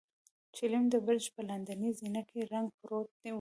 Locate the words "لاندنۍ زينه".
1.49-2.21